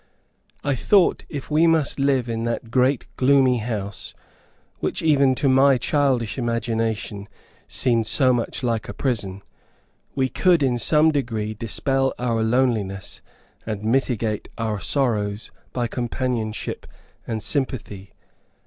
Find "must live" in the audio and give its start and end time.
1.67-2.27